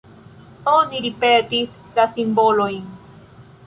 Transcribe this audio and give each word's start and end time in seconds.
Oni 0.71 1.03
ripetis 1.05 1.79
la 2.01 2.09
simbolojn. 2.17 2.93